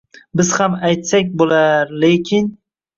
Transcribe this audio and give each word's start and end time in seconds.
Biz 0.39 0.53
ham 0.61 0.79
aytsak 0.89 1.31
bo’lar, 1.45 1.95
lekin 2.07 2.55